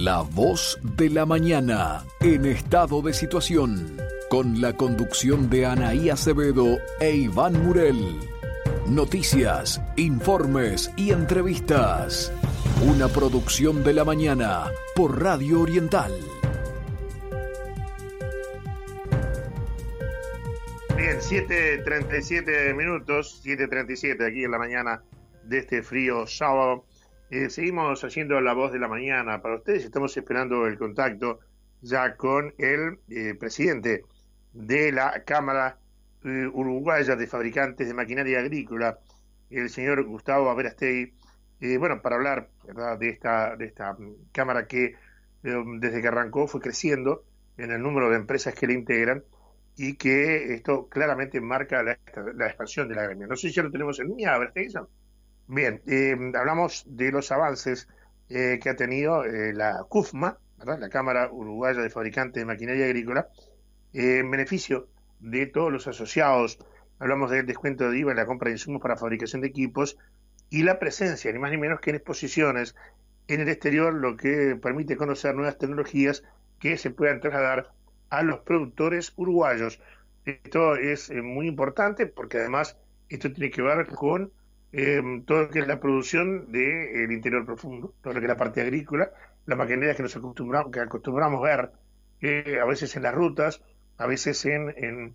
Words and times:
La 0.00 0.22
voz 0.22 0.80
de 0.96 1.10
la 1.10 1.26
mañana 1.26 2.02
en 2.20 2.46
estado 2.46 3.02
de 3.02 3.12
situación, 3.12 3.98
con 4.30 4.62
la 4.62 4.72
conducción 4.72 5.50
de 5.50 5.66
Anaí 5.66 6.08
Acevedo 6.08 6.78
e 6.98 7.14
Iván 7.14 7.62
Murel. 7.62 8.18
Noticias, 8.88 9.82
informes 9.96 10.90
y 10.96 11.12
entrevistas. 11.12 12.32
Una 12.86 13.08
producción 13.08 13.84
de 13.84 13.92
la 13.92 14.04
mañana 14.04 14.64
por 14.96 15.22
Radio 15.22 15.60
Oriental. 15.60 16.12
Bien, 20.96 21.18
7.37 21.18 22.74
minutos, 22.74 23.42
7.37 23.44 24.26
aquí 24.26 24.44
en 24.44 24.50
la 24.52 24.58
mañana 24.58 25.02
de 25.44 25.58
este 25.58 25.82
frío 25.82 26.26
sábado. 26.26 26.86
Eh, 27.32 27.48
seguimos 27.48 28.04
haciendo 28.04 28.38
la 28.42 28.52
voz 28.52 28.72
de 28.72 28.78
la 28.78 28.88
mañana 28.88 29.40
para 29.40 29.54
ustedes. 29.54 29.86
Estamos 29.86 30.14
esperando 30.14 30.66
el 30.66 30.76
contacto 30.76 31.40
ya 31.80 32.14
con 32.14 32.52
el 32.58 32.98
eh, 33.08 33.34
presidente 33.40 34.04
de 34.52 34.92
la 34.92 35.24
Cámara 35.24 35.78
eh, 36.24 36.46
Uruguaya 36.52 37.16
de 37.16 37.26
Fabricantes 37.26 37.88
de 37.88 37.94
Maquinaria 37.94 38.40
Agrícola, 38.40 38.98
el 39.48 39.70
señor 39.70 40.04
Gustavo 40.04 40.50
Averastey, 40.50 41.14
bueno, 41.78 42.02
para 42.02 42.16
hablar 42.16 42.50
de 42.98 43.08
esta 43.08 43.56
de 43.56 43.64
esta 43.64 43.96
cámara 44.30 44.66
que 44.66 44.96
desde 45.42 46.02
que 46.02 46.08
arrancó 46.08 46.46
fue 46.46 46.60
creciendo 46.60 47.24
en 47.56 47.70
el 47.70 47.80
número 47.80 48.10
de 48.10 48.16
empresas 48.16 48.54
que 48.54 48.66
le 48.66 48.74
integran 48.74 49.24
y 49.76 49.94
que 49.94 50.52
esto 50.52 50.86
claramente 50.86 51.40
marca 51.40 51.82
la, 51.82 51.92
expansión 52.46 52.88
de 52.88 52.96
la 52.96 53.04
gremia. 53.04 53.26
No 53.26 53.36
sé 53.36 53.48
si 53.48 53.54
ya 53.54 53.62
lo 53.62 53.70
tenemos 53.70 53.98
en 54.00 54.08
línea, 54.08 54.34
Averastey. 54.34 54.68
Bien, 55.54 55.82
eh, 55.86 56.16
hablamos 56.34 56.82
de 56.86 57.12
los 57.12 57.30
avances 57.30 57.86
eh, 58.30 58.58
que 58.62 58.70
ha 58.70 58.74
tenido 58.74 59.22
eh, 59.26 59.52
la 59.52 59.84
CUFMA, 59.86 60.38
la 60.64 60.88
Cámara 60.88 61.30
Uruguaya 61.30 61.82
de 61.82 61.90
Fabricantes 61.90 62.40
de 62.40 62.46
Maquinaria 62.46 62.86
Agrícola, 62.86 63.28
en 63.92 64.30
beneficio 64.30 64.88
de 65.20 65.44
todos 65.44 65.70
los 65.70 65.86
asociados. 65.86 66.58
Hablamos 66.98 67.30
del 67.30 67.44
descuento 67.44 67.90
de 67.90 67.98
IVA 67.98 68.12
en 68.12 68.16
la 68.16 68.24
compra 68.24 68.48
de 68.48 68.54
insumos 68.54 68.80
para 68.80 68.96
fabricación 68.96 69.42
de 69.42 69.48
equipos 69.48 69.98
y 70.48 70.62
la 70.62 70.78
presencia, 70.78 71.30
ni 71.30 71.38
más 71.38 71.50
ni 71.50 71.58
menos 71.58 71.80
que 71.80 71.90
en 71.90 71.96
exposiciones 71.96 72.74
en 73.28 73.42
el 73.42 73.50
exterior, 73.50 73.92
lo 73.92 74.16
que 74.16 74.56
permite 74.56 74.96
conocer 74.96 75.34
nuevas 75.34 75.58
tecnologías 75.58 76.24
que 76.60 76.78
se 76.78 76.88
puedan 76.88 77.20
trasladar 77.20 77.74
a 78.08 78.22
los 78.22 78.40
productores 78.40 79.12
uruguayos. 79.16 79.82
Esto 80.24 80.76
es 80.76 81.10
muy 81.10 81.46
importante 81.46 82.06
porque 82.06 82.38
además 82.38 82.78
esto 83.10 83.30
tiene 83.30 83.50
que 83.50 83.60
ver 83.60 83.86
con 83.88 84.32
eh, 84.72 85.02
todo 85.26 85.42
lo 85.42 85.50
que 85.50 85.60
es 85.60 85.66
la 85.66 85.80
producción 85.80 86.50
del 86.50 87.12
interior 87.12 87.44
profundo, 87.44 87.94
todo 88.02 88.14
lo 88.14 88.20
que 88.20 88.26
es 88.26 88.30
la 88.30 88.36
parte 88.36 88.62
agrícola, 88.62 89.10
la 89.46 89.56
maquinaria 89.56 89.94
que 89.94 90.02
nos 90.02 90.16
acostumbramos, 90.16 90.72
que 90.72 90.80
acostumbramos 90.80 91.42
ver 91.42 91.70
eh, 92.20 92.58
a 92.60 92.64
veces 92.64 92.96
en 92.96 93.02
las 93.02 93.14
rutas, 93.14 93.62
a 93.98 94.06
veces 94.06 94.44
en, 94.46 94.74
en, 94.76 95.14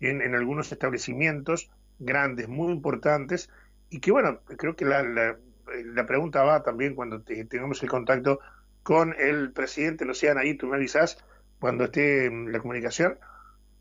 en, 0.00 0.34
algunos 0.34 0.70
establecimientos 0.70 1.70
grandes, 1.98 2.48
muy 2.48 2.72
importantes, 2.72 3.50
y 3.90 4.00
que 4.00 4.12
bueno, 4.12 4.40
creo 4.56 4.76
que 4.76 4.84
la, 4.84 5.02
la, 5.02 6.06
pregunta 6.06 6.44
va 6.44 6.62
también 6.62 6.94
cuando 6.94 7.22
tengamos 7.22 7.82
el 7.82 7.88
contacto 7.88 8.40
con 8.82 9.14
el 9.18 9.52
presidente, 9.52 10.04
lo 10.04 10.14
sean 10.14 10.38
ahí, 10.38 10.54
tú 10.54 10.66
me 10.68 10.76
avisas 10.76 11.24
cuando 11.58 11.84
esté 11.84 12.30
la 12.30 12.60
comunicación, 12.60 13.18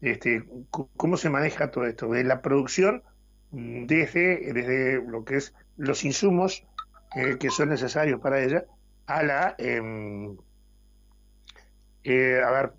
este, 0.02 0.44
cómo 0.70 1.18
se 1.18 1.30
maneja 1.30 1.72
todo 1.72 1.86
esto, 1.86 2.10
de 2.10 2.24
la 2.24 2.42
producción 2.42 3.04
desde, 3.52 4.54
desde 4.54 5.02
lo 5.06 5.26
que 5.26 5.38
es 5.38 5.54
los 5.78 6.04
insumos 6.06 6.64
eh, 7.16 7.38
que 7.38 7.50
son 7.50 7.70
necesarios 7.70 8.20
para 8.22 8.42
ella 8.42 8.66
a 9.08 9.24
la 9.24 9.56
em, 9.58 10.38
eh, 12.04 12.42
a 12.44 12.52
ver 12.52 12.74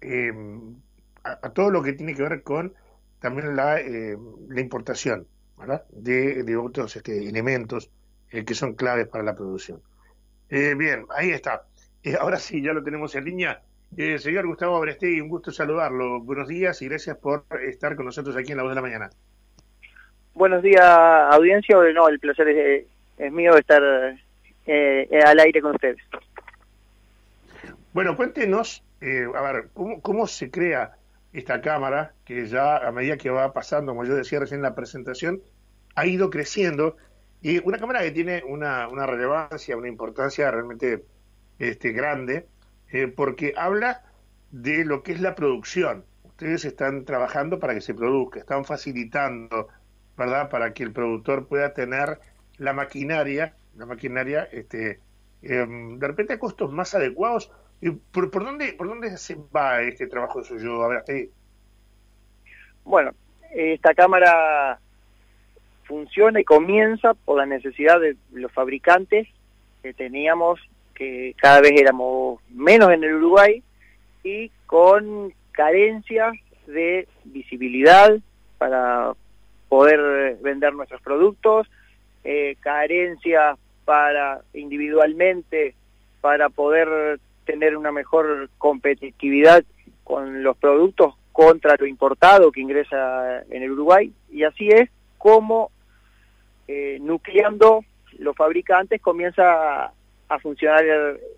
em, 0.00 0.76
a, 1.24 1.50
todo 1.50 1.70
lo 1.70 1.82
que 1.82 1.92
tiene 1.92 2.14
que 2.14 2.22
ver 2.22 2.42
con 2.42 2.74
también 3.20 3.54
la, 3.56 3.80
em, 3.80 4.18
la 4.48 4.60
importación 4.60 5.26
De, 5.90 6.56
otros 6.56 6.96
este, 6.96 7.28
elementos 7.28 7.90
eh, 8.30 8.44
que 8.44 8.54
son 8.54 8.74
claves 8.74 9.08
para 9.08 9.24
la 9.24 9.34
producción 9.34 9.82
bien 10.48 11.04
ahí 11.14 11.30
está 11.30 11.66
ahora 12.20 12.38
sí 12.38 12.62
ya 12.62 12.72
lo 12.72 12.82
tenemos 12.82 13.14
en 13.14 13.24
línea 13.24 13.62
señor 14.18 14.46
Gustavo 14.46 14.76
Abrestegui, 14.76 15.20
un 15.20 15.30
gusto 15.30 15.50
saludarlo. 15.50 16.20
Buenos 16.20 16.46
días 16.46 16.82
y 16.82 16.88
gracias 16.88 17.16
por 17.16 17.46
estar 17.66 17.96
con 17.96 18.04
nosotros 18.04 18.36
aquí 18.36 18.52
en 18.52 18.58
la 18.58 18.62
voz 18.62 18.72
de 18.72 18.74
la 18.76 18.82
mañana. 18.82 19.10
Buenos 20.38 20.62
días, 20.62 20.84
audiencia. 21.32 21.74
No, 21.92 22.08
el 22.08 22.20
placer 22.20 22.46
es, 23.18 23.32
mío 23.32 23.56
estar 23.56 23.82
eh, 24.66 25.20
al 25.26 25.40
aire 25.40 25.60
con 25.60 25.72
ustedes. 25.72 25.98
Bueno, 27.92 28.16
cuéntenos, 28.16 28.84
eh, 29.00 29.26
a 29.34 29.42
ver, 29.42 29.70
¿cómo, 29.74 30.28
se 30.28 30.48
crea 30.48 30.92
esta 31.32 31.60
cámara 31.60 32.12
que 32.24 32.46
ya 32.46 32.76
a 32.76 32.92
medida 32.92 33.16
que 33.16 33.30
va 33.30 33.52
pasando, 33.52 33.90
como 33.90 34.04
yo 34.04 34.14
decía 34.14 34.38
recién 34.38 34.58
en 34.58 34.62
la 34.62 34.76
presentación, 34.76 35.42
ha 35.96 36.06
ido 36.06 36.30
creciendo? 36.30 36.96
Y 37.42 37.58
una 37.66 37.78
cámara 37.78 38.02
que 38.02 38.12
tiene 38.12 38.44
una, 38.46 38.86
relevancia, 39.06 39.76
una 39.76 39.88
importancia 39.88 40.48
realmente 40.52 41.04
este, 41.58 41.90
grande, 41.90 42.46
eh, 42.92 43.08
porque 43.08 43.54
habla 43.56 44.04
de 44.52 44.84
lo 44.84 45.02
que 45.02 45.10
es 45.10 45.20
la 45.20 45.34
producción. 45.34 46.04
Ustedes 46.22 46.64
están 46.64 47.04
trabajando 47.04 47.58
para 47.58 47.74
que 47.74 47.80
se 47.80 47.92
produzca, 47.92 48.38
están 48.38 48.64
facilitando 48.64 49.66
¿verdad? 50.18 50.50
Para 50.50 50.74
que 50.74 50.82
el 50.82 50.92
productor 50.92 51.46
pueda 51.46 51.72
tener 51.72 52.18
la 52.58 52.72
maquinaria, 52.72 53.54
la 53.76 53.86
maquinaria, 53.86 54.48
este, 54.52 55.00
em, 55.42 55.98
de 55.98 56.06
repente 56.06 56.34
a 56.34 56.38
costos 56.38 56.72
más 56.72 56.94
adecuados. 56.94 57.50
¿Y 57.80 57.90
por, 57.90 58.30
dónde, 58.30 58.72
por 58.72 58.88
dónde 58.88 59.16
se 59.16 59.36
va 59.54 59.80
este 59.82 60.08
trabajo 60.08 60.42
suyo? 60.42 60.82
A 60.82 60.88
ver, 60.88 61.04
eh. 61.06 61.30
Bueno, 62.82 63.12
esta 63.54 63.94
cámara 63.94 64.80
funciona 65.84 66.40
y 66.40 66.44
comienza 66.44 67.14
por 67.14 67.38
la 67.38 67.46
necesidad 67.46 68.00
de 68.00 68.16
los 68.32 68.52
fabricantes 68.52 69.28
que 69.82 69.94
teníamos, 69.94 70.60
que 70.94 71.34
cada 71.38 71.60
vez 71.60 71.72
éramos 71.80 72.42
menos 72.50 72.90
en 72.90 73.04
el 73.04 73.14
Uruguay 73.14 73.62
y 74.24 74.50
con 74.66 75.32
carencias 75.52 76.34
de 76.66 77.06
visibilidad 77.24 78.18
para 78.58 79.14
poder 79.68 80.36
vender 80.40 80.74
nuestros 80.74 81.00
productos, 81.02 81.68
eh, 82.24 82.56
carencias 82.60 83.58
para 83.84 84.42
individualmente 84.52 85.74
para 86.20 86.48
poder 86.48 87.20
tener 87.44 87.76
una 87.76 87.92
mejor 87.92 88.50
competitividad 88.58 89.64
con 90.04 90.42
los 90.42 90.56
productos 90.56 91.14
contra 91.32 91.76
lo 91.78 91.86
importado 91.86 92.50
que 92.50 92.60
ingresa 92.60 93.42
en 93.48 93.62
el 93.62 93.72
Uruguay. 93.72 94.12
Y 94.30 94.42
así 94.42 94.68
es 94.68 94.90
como 95.16 95.70
eh, 96.66 96.98
nucleando 97.00 97.84
los 98.18 98.36
fabricantes 98.36 99.00
comienza 99.00 99.92
a, 100.28 100.38
funcionar 100.42 100.84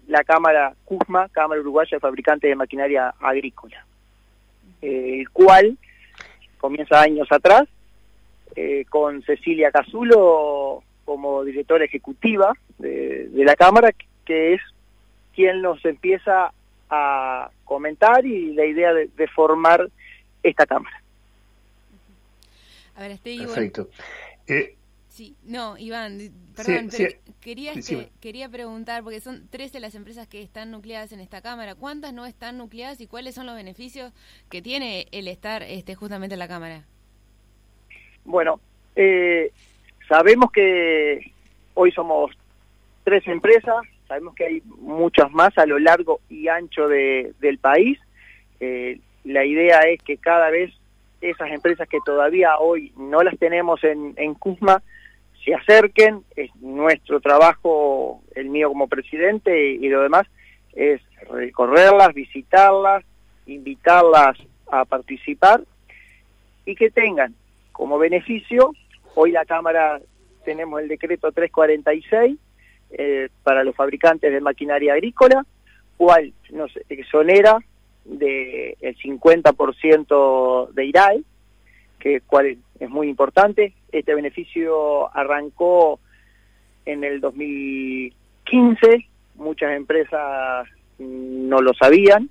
la 0.09 0.25
cámara 0.25 0.75
CUSMA, 0.85 1.29
Cámara 1.29 1.61
Uruguaya 1.61 1.97
de 1.97 2.01
Fabricantes 2.01 2.49
de 2.49 2.57
Maquinaria 2.57 3.15
Agrícola, 3.21 3.85
el 4.83 5.29
cual 5.31 5.77
comienza 6.59 7.01
años 7.01 7.29
atrás 7.31 7.69
eh, 8.57 8.85
con 8.89 9.23
Cecilia 9.23 9.71
Cazulo 9.71 10.83
como 11.05 11.45
directora 11.45 11.85
ejecutiva 11.85 12.53
de, 12.79 13.29
la 13.35 13.57
Cámara, 13.57 13.91
que 14.25 14.55
es 14.55 14.61
quien 15.35 15.61
nos 15.63 15.85
empieza 15.85 16.53
a 16.89 17.51
comentar 17.65 18.25
y 18.25 18.53
la 18.53 18.65
idea 18.65 18.93
de, 18.93 19.29
formar 19.29 19.89
esta 20.43 20.67
Cámara. 20.67 21.03
A 22.97 23.03
ver, 23.03 23.13
este 23.13 23.39
Perfecto. 23.39 23.89
Eh, 24.47 24.77
sí, 25.09 25.35
no, 25.45 25.79
Iván, 25.79 26.31
perdón, 26.55 26.91
quería, 27.41 27.73
este, 27.73 28.11
quería 28.21 28.49
preguntar, 28.49 29.03
porque 29.03 29.21
son 29.21 29.49
tres 29.51 29.73
de 29.73 29.81
las 29.81 29.95
empresas 29.95 30.29
que 30.29 30.43
están 30.43 30.71
nucleadas 30.71 31.13
en 31.13 31.21
esta 31.21 31.41
Cámara, 31.41 31.75
¿cuántas 31.75 32.13
no 32.13 32.27
están 32.27 32.59
nucleadas 32.59 33.01
y 33.01 33.07
cuáles 33.07 33.35
son 33.35 33.47
los 33.47 33.55
beneficios 33.55 34.13
que 34.49 34.63
tiene 34.63 35.09
el 35.13 35.29
estar 35.29 35.63
este, 35.63 35.95
justamente 35.95 36.35
en 36.35 36.39
la 36.41 36.49
Cámara? 36.49 36.85
Bueno, 38.25 38.61
eh, 38.97 39.51
sabemos 40.09 40.51
que 40.53 41.33
hoy 41.75 41.93
somos 41.93 42.33
tres 43.05 43.27
empresas, 43.27 43.77
sabemos 44.07 44.35
que 44.35 44.45
hay 44.45 44.63
muchas 44.79 45.31
más 45.33 45.57
a 45.59 45.67
lo 45.67 45.79
largo 45.79 46.21
y 46.29 46.49
ancho 46.49 46.89
de, 46.89 47.33
del 47.41 47.59
país. 47.59 47.99
Eh, 48.61 48.99
la 49.25 49.45
idea 49.45 49.81
es 49.81 50.03
que 50.03 50.17
cada 50.17 50.51
vez 50.51 50.73
esas 51.21 51.51
empresas 51.51 51.89
que 51.89 51.99
todavía 52.05 52.59
hoy 52.59 52.93
no 52.97 53.23
las 53.23 53.39
tenemos 53.39 53.83
en, 53.85 54.15
en 54.17 54.35
CUSMA 54.35 54.83
se 55.45 55.55
acerquen. 55.55 56.25
Es 56.37 56.55
nuestro 56.57 57.21
trabajo, 57.21 58.23
el 58.35 58.49
mío 58.49 58.69
como 58.69 58.89
presidente 58.89 59.73
y 59.73 59.89
lo 59.89 60.03
demás, 60.03 60.27
es 60.73 61.01
recorrerlas, 61.31 62.15
visitarlas, 62.15 63.05
invitarlas 63.47 64.39
a 64.71 64.85
participar 64.85 65.63
y 66.65 66.75
que 66.75 66.91
tengan 66.91 67.35
como 67.81 67.97
beneficio, 67.97 68.75
hoy 69.15 69.33
la 69.33 69.47
Cámara 69.47 70.03
tenemos 70.45 70.83
el 70.83 70.89
decreto 70.89 71.33
346, 71.33 72.37
eh, 72.91 73.31
para 73.43 73.65
los 73.65 73.75
fabricantes 73.75 74.31
de 74.31 74.41
maquinaria 74.43 74.93
agrícola, 74.93 75.47
cual 75.97 76.31
nos 76.51 76.71
exonera 76.91 77.57
del 78.05 78.77
el 78.83 78.97
50% 78.99 80.73
de 80.73 80.85
IRAE, 80.85 81.23
que 81.99 82.21
cual 82.21 82.59
es 82.79 82.91
muy 82.91 83.09
importante. 83.09 83.73
Este 83.91 84.15
beneficio 84.15 85.09
arrancó 85.17 86.01
en 86.85 87.03
el 87.03 87.19
2015, 87.23 89.09
muchas 89.37 89.75
empresas 89.75 90.69
no 90.99 91.63
lo 91.63 91.73
sabían, 91.73 92.29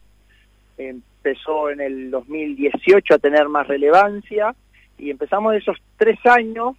empezó 0.78 1.72
en 1.72 1.82
el 1.82 2.12
2018 2.12 3.16
a 3.16 3.18
tener 3.18 3.50
más 3.50 3.68
relevancia 3.68 4.54
y 5.00 5.10
empezamos 5.10 5.56
esos 5.56 5.78
tres 5.98 6.20
años 6.26 6.76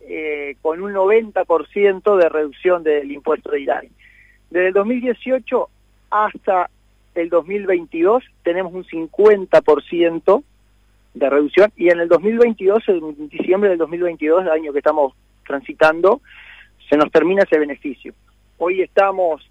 eh, 0.00 0.56
con 0.60 0.82
un 0.82 0.92
90% 0.92 2.16
de 2.16 2.28
reducción 2.28 2.82
del 2.82 3.10
impuesto 3.10 3.50
de 3.50 3.60
IRAI. 3.60 3.90
Desde 4.50 4.68
el 4.68 4.74
2018 4.74 5.68
hasta 6.10 6.70
el 7.14 7.28
2022 7.28 8.24
tenemos 8.42 8.72
un 8.72 8.84
50% 8.84 10.42
de 11.14 11.30
reducción 11.30 11.72
y 11.76 11.88
en 11.88 12.00
el 12.00 12.08
2022, 12.08 12.88
en 12.88 13.28
diciembre 13.28 13.70
del 13.70 13.78
2022, 13.78 14.42
el 14.42 14.50
año 14.50 14.72
que 14.72 14.78
estamos 14.78 15.14
transitando, 15.46 16.20
se 16.88 16.96
nos 16.96 17.10
termina 17.10 17.42
ese 17.42 17.58
beneficio. 17.58 18.14
Hoy 18.58 18.82
estamos 18.82 19.48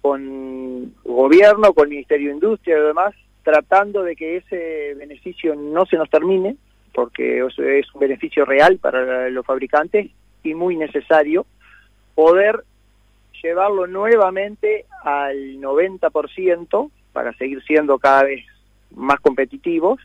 con 0.00 0.94
gobierno, 1.04 1.72
con 1.72 1.88
Ministerio 1.88 2.28
de 2.28 2.34
Industria 2.34 2.78
y 2.78 2.82
demás, 2.82 3.14
tratando 3.44 4.02
de 4.02 4.16
que 4.16 4.38
ese 4.38 4.94
beneficio 4.94 5.54
no 5.54 5.86
se 5.86 5.96
nos 5.96 6.10
termine, 6.10 6.56
porque 6.92 7.38
es 7.38 7.94
un 7.94 8.00
beneficio 8.00 8.44
real 8.44 8.78
para 8.78 9.30
los 9.30 9.46
fabricantes 9.46 10.10
y 10.42 10.54
muy 10.54 10.76
necesario, 10.76 11.46
poder 12.14 12.64
llevarlo 13.42 13.86
nuevamente 13.86 14.86
al 15.02 15.60
90% 15.60 16.90
para 17.12 17.32
seguir 17.34 17.62
siendo 17.64 17.98
cada 17.98 18.24
vez 18.24 18.44
más 18.90 19.20
competitivos. 19.20 20.00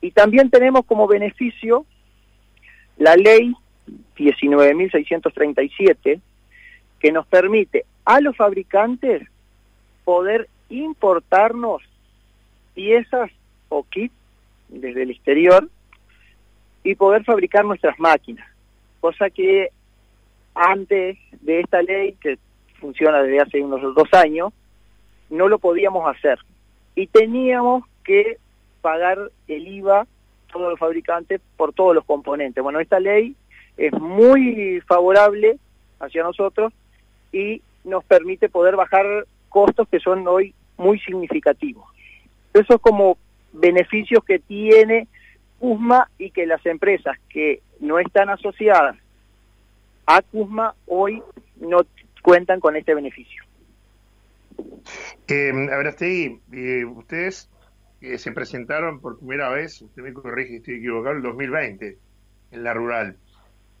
Y 0.00 0.10
también 0.10 0.50
tenemos 0.50 0.84
como 0.84 1.06
beneficio 1.06 1.86
la 2.98 3.16
ley 3.16 3.54
19.637, 4.16 6.20
que 6.98 7.12
nos 7.12 7.26
permite 7.26 7.84
a 8.04 8.20
los 8.20 8.36
fabricantes 8.36 9.28
poder 10.04 10.48
importarnos 10.68 11.82
piezas 12.76 13.30
o 13.70 13.82
kits 13.82 14.14
desde 14.68 15.02
el 15.02 15.10
exterior 15.10 15.68
y 16.84 16.94
poder 16.94 17.24
fabricar 17.24 17.64
nuestras 17.64 17.98
máquinas, 17.98 18.46
cosa 19.00 19.30
que 19.30 19.70
antes 20.54 21.18
de 21.40 21.60
esta 21.60 21.82
ley, 21.82 22.12
que 22.20 22.38
funciona 22.78 23.22
desde 23.22 23.40
hace 23.40 23.62
unos 23.62 23.82
dos 23.94 24.12
años, 24.12 24.52
no 25.30 25.48
lo 25.48 25.58
podíamos 25.58 26.06
hacer. 26.06 26.38
Y 26.94 27.06
teníamos 27.08 27.84
que 28.04 28.36
pagar 28.82 29.18
el 29.48 29.66
IVA, 29.66 30.06
todos 30.52 30.70
los 30.70 30.78
fabricantes, 30.78 31.40
por 31.56 31.72
todos 31.72 31.94
los 31.94 32.04
componentes. 32.04 32.62
Bueno, 32.62 32.78
esta 32.78 33.00
ley 33.00 33.34
es 33.76 33.92
muy 33.94 34.80
favorable 34.86 35.58
hacia 35.98 36.22
nosotros 36.22 36.72
y 37.32 37.62
nos 37.84 38.04
permite 38.04 38.48
poder 38.48 38.76
bajar 38.76 39.26
costos 39.48 39.88
que 39.88 39.98
son 39.98 40.28
hoy 40.28 40.54
muy 40.76 40.98
significativos. 41.00 41.95
Eso 42.60 42.74
es 42.74 42.80
como 42.80 43.18
beneficios 43.52 44.24
que 44.24 44.38
tiene 44.38 45.08
CUSMA 45.58 46.10
y 46.18 46.30
que 46.30 46.46
las 46.46 46.64
empresas 46.66 47.16
que 47.28 47.62
no 47.80 47.98
están 47.98 48.28
asociadas 48.28 48.96
a 50.06 50.22
CUSMA 50.22 50.74
hoy 50.86 51.22
no 51.60 51.80
cuentan 52.22 52.60
con 52.60 52.76
este 52.76 52.94
beneficio. 52.94 53.42
Eh, 55.28 55.52
a 55.72 55.76
ver, 55.76 55.94
ahí, 56.00 56.40
eh, 56.52 56.84
ustedes 56.84 57.50
eh, 58.00 58.18
se 58.18 58.32
presentaron 58.32 59.00
por 59.00 59.18
primera 59.18 59.50
vez, 59.50 59.82
usted 59.82 60.02
me 60.02 60.12
corrige 60.12 60.56
estoy 60.56 60.76
equivocado, 60.76 61.16
en 61.16 61.22
2020 61.22 61.98
en 62.52 62.64
la 62.64 62.72
rural. 62.72 63.16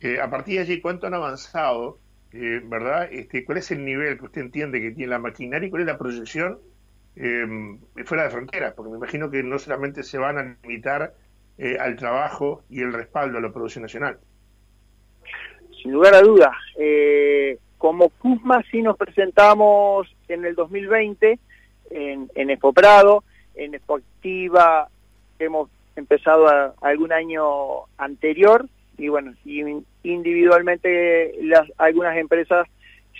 Eh, 0.00 0.20
a 0.20 0.28
partir 0.28 0.56
de 0.56 0.62
allí, 0.62 0.80
¿cuánto 0.80 1.06
han 1.06 1.14
avanzado 1.14 1.98
eh, 2.32 2.60
¿verdad? 2.64 3.08
Este, 3.10 3.44
¿Cuál 3.44 3.58
es 3.58 3.70
el 3.70 3.84
nivel 3.84 4.18
que 4.18 4.24
usted 4.26 4.42
entiende 4.42 4.80
que 4.80 4.90
tiene 4.90 5.10
la 5.10 5.18
maquinaria 5.18 5.68
y 5.68 5.70
cuál 5.70 5.82
es 5.82 5.88
la 5.88 5.98
proyección 5.98 6.58
eh, 7.16 7.46
fuera 8.04 8.24
de 8.24 8.30
fronteras? 8.30 8.74
Porque 8.74 8.90
me 8.90 8.98
imagino 8.98 9.30
que 9.30 9.42
no 9.42 9.58
solamente 9.58 10.02
se 10.02 10.18
van 10.18 10.38
a 10.38 10.56
limitar 10.62 11.14
eh, 11.58 11.76
al 11.78 11.96
trabajo 11.96 12.62
y 12.68 12.80
el 12.82 12.92
respaldo 12.92 13.38
a 13.38 13.40
la 13.40 13.52
producción 13.52 13.82
nacional. 13.82 14.18
Sin 15.82 15.92
lugar 15.92 16.14
a 16.14 16.20
dudas. 16.20 16.56
como 17.78 18.08
CUSMA 18.08 18.62
sí 18.70 18.82
nos 18.82 18.96
presentamos 18.96 20.14
en 20.28 20.44
el 20.44 20.54
2020 20.54 21.38
en, 21.90 22.30
en 22.34 22.50
Expo 22.50 22.72
Prado, 22.72 23.24
en 23.54 23.74
Expo 23.74 23.96
Activa 23.96 24.88
hemos 25.38 25.68
empezado 25.96 26.74
algún 26.80 27.12
año 27.12 27.84
anterior 27.98 28.66
y 28.98 29.08
bueno, 29.08 29.34
individualmente 30.02 31.34
las, 31.42 31.70
algunas 31.78 32.16
empresas 32.16 32.66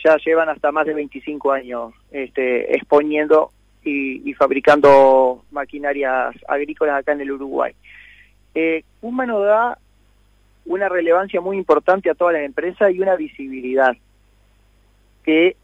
ya 0.04 0.16
llevan 0.24 0.48
hasta 0.48 0.72
más 0.72 0.86
de 0.86 0.94
25 0.94 1.52
años 1.52 1.94
este, 2.10 2.74
exponiendo 2.74 3.52
y, 3.88 4.34
fabricando 4.34 5.44
maquinarias 5.50 6.34
agrícolas 6.48 6.98
acá 6.98 7.12
en 7.12 7.20
el 7.20 7.32
Uruguay. 7.32 7.72
Eh, 8.54 8.82
nos 9.02 9.44
da 9.44 9.78
una 10.64 10.88
relevancia 10.88 11.40
muy 11.40 11.56
importante 11.56 12.10
a 12.10 12.14
todas 12.14 12.34
las 12.34 12.42
empresas 12.42 12.92
y 12.92 13.00
una 13.00 13.14
visibilidad 13.16 13.96
que 15.24 15.56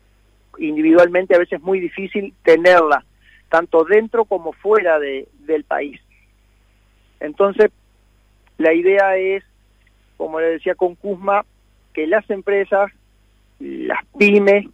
individualmente 0.59 1.35
a 1.35 1.39
veces 1.39 1.59
es 1.59 1.63
muy 1.63 1.81
difícil 1.81 2.35
tenerla, 2.45 3.05
tanto 3.49 3.85
dentro 3.85 4.25
como 4.25 4.53
fuera 4.53 4.99
de, 4.99 5.27
del 5.41 5.65
país. 5.65 6.01
Entonces, 7.21 7.71
la 8.59 8.73
idea 8.73 9.17
es 9.17 9.43
como 10.23 10.39
le 10.39 10.51
decía 10.51 10.77
con 10.77 10.95
Kuzma, 10.95 11.45
que 11.93 12.07
las 12.07 12.31
empresas, 12.31 12.93
las 13.59 13.99
pymes, 14.17 14.67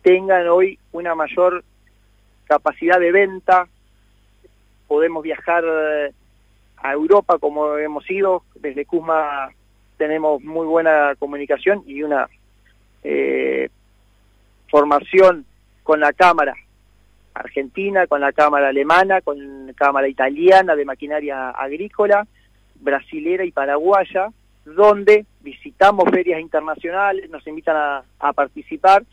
tengan 0.00 0.48
hoy 0.48 0.78
una 0.92 1.14
mayor 1.14 1.64
capacidad 2.46 2.98
de 2.98 3.12
venta, 3.12 3.68
podemos 4.88 5.22
viajar 5.22 5.64
eh, 5.66 6.12
a 6.76 6.92
Europa 6.92 7.38
como 7.38 7.76
hemos 7.76 8.08
ido, 8.10 8.42
desde 8.54 8.84
Kuzma 8.84 9.50
tenemos 9.96 10.42
muy 10.42 10.66
buena 10.66 11.14
comunicación 11.18 11.82
y 11.86 12.02
una 12.02 12.28
eh, 13.02 13.68
formación 14.68 15.46
con 15.82 16.00
la 16.00 16.12
Cámara 16.12 16.54
Argentina, 17.34 18.06
con 18.06 18.20
la 18.20 18.32
Cámara 18.32 18.68
Alemana, 18.68 19.20
con 19.20 19.66
la 19.66 19.72
Cámara 19.74 20.08
Italiana 20.08 20.74
de 20.74 20.84
Maquinaria 20.84 21.50
Agrícola, 21.50 22.26
brasilera 22.80 23.44
y 23.44 23.52
paraguaya, 23.52 24.28
donde 24.64 25.26
visitamos 25.40 26.10
ferias 26.10 26.40
internacionales, 26.40 27.30
nos 27.30 27.46
invitan 27.46 28.02
a, 28.18 28.32
participar 28.32 29.04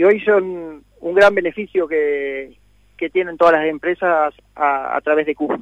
y 0.00 0.02
hoy 0.02 0.18
son 0.20 0.82
un 1.00 1.14
gran 1.14 1.34
beneficio 1.34 1.86
que, 1.86 2.56
que 2.96 3.10
tienen 3.10 3.36
todas 3.36 3.52
las 3.52 3.66
empresas 3.66 4.32
a, 4.56 4.98
través 5.04 5.26
de 5.26 5.34
Cuba. 5.34 5.60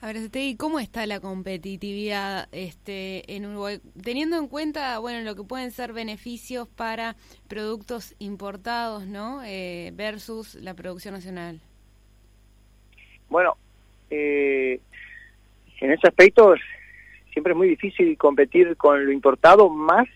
A 0.00 0.06
ver, 0.08 0.16
¿y 0.34 0.56
cómo 0.56 0.80
está 0.80 1.06
la 1.06 1.20
competitividad 1.20 2.48
este, 2.50 3.36
en 3.36 3.46
Uruguay? 3.46 3.78
Teniendo 4.02 4.36
en 4.36 4.48
cuenta, 4.48 4.98
bueno, 4.98 5.20
lo 5.20 5.36
que 5.36 5.44
pueden 5.44 5.70
ser 5.70 5.92
beneficios 5.92 6.66
para 6.66 7.14
productos 7.46 8.16
importados, 8.18 9.06
¿no? 9.06 9.44
Eh, 9.44 9.92
versus 9.94 10.56
la 10.56 10.74
producción 10.74 11.14
nacional. 11.14 11.60
Bueno, 13.28 13.56
eh, 14.10 14.80
en 15.80 15.92
ese 15.92 16.08
aspecto 16.08 16.56
siempre 17.32 17.52
es 17.52 17.56
muy 17.56 17.68
difícil 17.68 18.18
competir 18.18 18.76
con 18.76 19.06
lo 19.06 19.12
importado, 19.12 19.68
más 19.68 20.08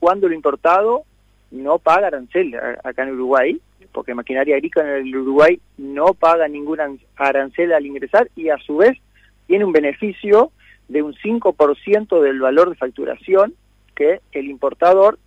cuando 0.00 0.26
lo 0.26 0.34
importado 0.34 1.04
no 1.52 1.78
paga 1.78 2.08
arancel 2.08 2.54
acá 2.82 3.04
en 3.04 3.12
Uruguay, 3.12 3.60
porque 3.92 4.14
maquinaria 4.14 4.56
agrícola 4.56 4.98
en 4.98 5.06
el 5.06 5.16
Uruguay 5.16 5.60
no 5.76 6.14
paga 6.14 6.48
ningún 6.48 6.98
arancel 7.16 7.72
al 7.72 7.86
ingresar 7.86 8.28
y 8.34 8.48
a 8.48 8.58
su 8.58 8.78
vez 8.78 8.98
tiene 9.46 9.64
un 9.64 9.72
beneficio 9.72 10.50
de 10.88 11.02
un 11.02 11.14
5% 11.14 12.20
del 12.20 12.40
valor 12.40 12.70
de 12.70 12.76
facturación 12.76 13.54
que 13.94 14.20
el 14.32 14.46
importador 14.48 15.18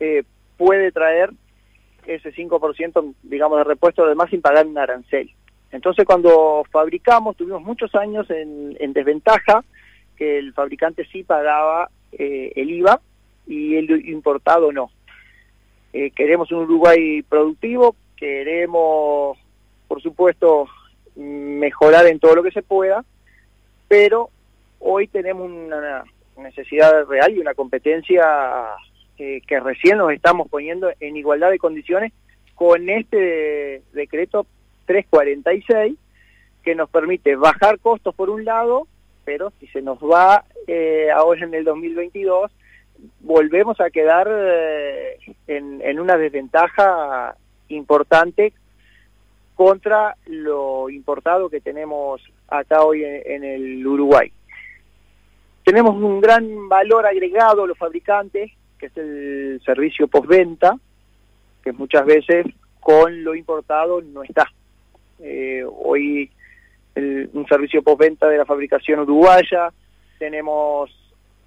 eh, 0.00 0.24
puede 0.56 0.92
traer 0.92 1.30
ese 2.06 2.32
5%, 2.32 3.14
digamos, 3.22 3.58
de 3.58 3.64
repuesto 3.64 4.04
además 4.04 4.30
sin 4.30 4.40
pagar 4.40 4.66
un 4.66 4.78
arancel. 4.78 5.30
Entonces 5.70 6.04
cuando 6.04 6.64
fabricamos 6.70 7.36
tuvimos 7.36 7.62
muchos 7.62 7.94
años 7.94 8.28
en, 8.30 8.76
en 8.80 8.92
desventaja 8.92 9.62
que 10.16 10.38
el 10.38 10.52
fabricante 10.52 11.06
sí 11.12 11.22
pagaba 11.22 11.90
eh, 12.12 12.52
el 12.56 12.70
IVA 12.70 13.00
y 13.46 13.76
el 13.76 14.08
importado 14.08 14.72
no. 14.72 14.90
Eh, 15.92 16.10
queremos 16.12 16.50
un 16.52 16.60
Uruguay 16.60 17.22
productivo, 17.22 17.96
queremos, 18.16 19.38
por 19.88 20.00
supuesto, 20.02 20.68
mejorar 21.16 22.06
en 22.06 22.20
todo 22.20 22.36
lo 22.36 22.42
que 22.42 22.52
se 22.52 22.62
pueda, 22.62 23.04
pero 23.88 24.30
hoy 24.78 25.08
tenemos 25.08 25.50
una 25.50 26.04
necesidad 26.36 27.06
real 27.06 27.34
y 27.34 27.40
una 27.40 27.54
competencia 27.54 28.24
eh, 29.18 29.40
que 29.46 29.60
recién 29.60 29.98
nos 29.98 30.12
estamos 30.12 30.48
poniendo 30.48 30.90
en 31.00 31.16
igualdad 31.16 31.50
de 31.50 31.58
condiciones 31.58 32.12
con 32.54 32.88
este 32.88 33.82
decreto 33.92 34.46
346 34.86 35.96
que 36.62 36.74
nos 36.74 36.88
permite 36.90 37.36
bajar 37.36 37.78
costos 37.80 38.14
por 38.14 38.30
un 38.30 38.44
lado, 38.44 38.86
pero 39.24 39.52
si 39.58 39.66
se 39.68 39.82
nos 39.82 39.98
va 39.98 40.44
eh, 40.66 41.08
ahora 41.14 41.44
en 41.44 41.54
el 41.54 41.64
2022, 41.64 42.50
volvemos 43.20 43.80
a 43.80 43.90
quedar 43.90 44.28
eh, 44.30 45.18
en, 45.46 46.00
una 46.00 46.16
desventaja 46.16 47.36
importante 47.68 48.52
contra 49.54 50.16
lo 50.26 50.88
importado 50.88 51.50
que 51.50 51.60
tenemos 51.60 52.22
acá 52.48 52.82
hoy 52.82 53.04
en, 53.04 53.44
el 53.44 53.86
Uruguay. 53.86 54.32
Tenemos 55.64 55.94
un 55.94 56.20
gran 56.20 56.68
valor 56.68 57.06
agregado 57.06 57.66
los 57.66 57.76
fabricantes, 57.76 58.50
que 58.78 58.86
es 58.86 58.96
el 58.96 59.60
servicio 59.64 60.08
postventa, 60.08 60.76
que 61.62 61.72
muchas 61.72 62.06
veces 62.06 62.46
con 62.80 63.22
lo 63.22 63.34
importado 63.34 64.00
no 64.00 64.22
está. 64.22 64.50
Eh, 65.18 65.62
hoy 65.64 66.30
un 66.96 67.46
servicio 67.48 67.82
postventa 67.82 68.28
de 68.28 68.38
la 68.38 68.44
fabricación 68.44 69.00
uruguaya, 69.00 69.72
tenemos 70.18 70.90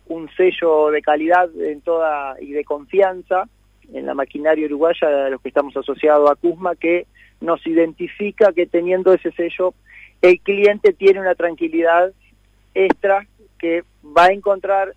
un 0.08 0.30
sello 0.36 0.90
de 0.92 1.02
calidad 1.02 1.50
en 1.60 1.82
toda 1.82 2.36
y 2.42 2.52
de 2.52 2.64
confianza 2.64 3.48
en 3.94 4.06
la 4.06 4.14
maquinaria 4.14 4.66
uruguaya 4.66 5.08
de 5.08 5.32
los 5.32 5.42
que 5.42 5.50
estamos 5.50 5.76
asociados 5.76 6.30
a 6.30 6.36
CUSMA 6.36 6.76
que 6.76 7.06
nos 7.42 7.66
identifica 7.68 8.54
que 8.54 8.66
teniendo 8.66 9.14
ese 9.14 9.32
sello 9.32 9.74
el 10.22 10.40
cliente 10.40 10.94
tiene 10.94 11.20
una 11.20 11.36
tranquilidad 11.36 12.14
extra 12.74 13.28
que 13.60 13.84
va 14.06 14.26
a 14.26 14.34
encontrar 14.34 14.94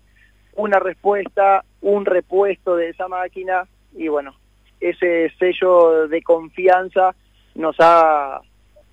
una 0.55 0.79
respuesta, 0.79 1.63
un 1.81 2.05
repuesto 2.05 2.75
de 2.75 2.89
esa 2.89 3.07
máquina 3.07 3.67
y 3.93 4.07
bueno, 4.07 4.35
ese 4.79 5.31
sello 5.37 6.07
de 6.07 6.21
confianza 6.21 7.15
nos 7.55 7.75
ha, 7.79 8.41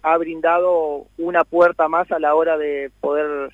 ha 0.03 0.19
brindado 0.19 1.07
una 1.19 1.45
puerta 1.45 1.89
más 1.89 2.11
a 2.13 2.19
la 2.19 2.35
hora 2.35 2.57
de 2.59 2.91
poder 3.01 3.51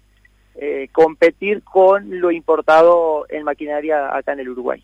eh, 0.54 0.88
competir 0.92 1.62
con 1.62 2.20
lo 2.20 2.30
importado 2.30 3.26
en 3.28 3.44
maquinaria 3.44 4.16
acá 4.16 4.32
en 4.32 4.40
el 4.40 4.50
Uruguay. 4.50 4.82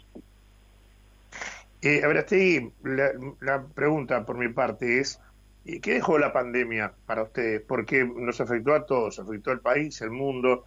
Eh, 1.83 2.03
a 2.03 2.09
ver, 2.09 2.17
estoy, 2.19 2.73
la, 2.83 3.65
pregunta 3.75 4.25
por 4.25 4.39
mi 4.39 4.49
parte 4.49 5.01
es, 5.01 5.21
¿qué 5.65 5.95
dejó 5.95 6.19
la 6.19 6.33
pandemia 6.33 6.95
para 7.07 7.25
ustedes? 7.25 7.63
Porque 7.63 8.05
nos 8.05 8.41
afectó 8.41 8.75
a 8.75 8.87
todos, 8.87 9.19
afectó 9.19 9.51
al 9.51 9.61
país, 9.61 10.01
el 10.01 10.11
mundo, 10.11 10.65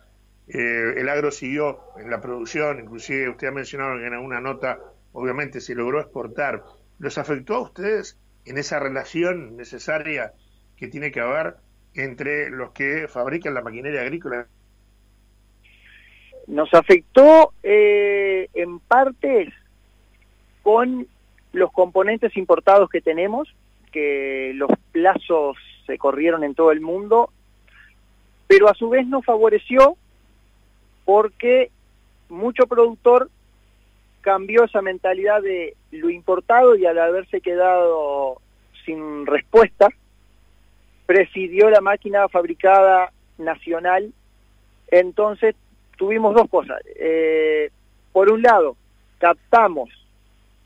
eh, 0.48 0.94
el 0.98 1.10
agro 1.10 1.32
siguió 1.32 1.80
en 1.98 2.10
la 2.10 2.22
producción, 2.22 2.80
inclusive 2.80 3.30
usted 3.30 3.48
ha 3.48 3.52
mencionado 3.52 4.00
en 4.00 4.14
alguna 4.14 4.40
nota, 4.40 4.80
obviamente 5.14 5.62
se 5.62 5.76
logró 5.76 6.00
exportar. 6.00 6.64
¿Los 7.00 7.18
afectó 7.18 7.56
a 7.56 7.62
ustedes 7.62 8.18
en 8.46 8.58
esa 8.58 8.80
relación 8.80 9.58
necesaria 9.58 10.34
que 10.76 10.88
tiene 10.88 11.12
que 11.12 11.20
haber 11.20 11.56
entre 11.94 12.50
los 12.50 12.72
que 12.72 13.08
fabrican 13.08 13.54
la 13.54 13.62
maquinaria 13.62 14.02
agrícola 14.02 14.48
nos 16.50 16.74
afectó 16.74 17.54
eh, 17.62 18.50
en 18.56 18.80
partes 18.80 19.54
con 20.64 21.08
los 21.54 21.72
componentes 21.72 22.36
importados 22.36 22.90
que 22.90 23.02
tenemos, 23.02 23.48
que 23.92 24.52
los 24.56 24.72
plazos 24.92 25.58
se 25.86 25.98
corrieron 26.00 26.44
en 26.44 26.56
todo 26.56 26.72
el 26.72 26.82
mundo, 26.82 27.32
pero 28.48 28.68
a 28.68 28.74
su 28.74 28.90
vez 28.90 29.06
nos 29.08 29.24
favoreció 29.24 29.96
porque 31.06 31.70
mucho 32.30 32.66
productor 32.66 33.30
cambió 34.22 34.64
esa 34.64 34.82
mentalidad 34.82 35.42
de 35.44 35.76
lo 35.92 36.10
importado 36.10 36.76
y 36.76 36.86
al 36.86 36.98
haberse 36.98 37.42
quedado 37.42 38.42
sin 38.86 39.28
respuesta, 39.28 39.90
prefirió 41.06 41.70
la 41.70 41.82
máquina 41.82 42.28
fabricada 42.28 43.12
nacional, 43.38 44.14
entonces 44.90 45.56
tuvimos 46.00 46.34
dos 46.34 46.50
cosas. 46.50 46.82
Eh, 46.96 47.70
por 48.12 48.32
un 48.32 48.42
lado, 48.42 48.76
captamos 49.20 49.90